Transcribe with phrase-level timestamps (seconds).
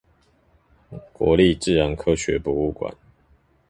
[1.13, 2.91] 國立自然科學博物館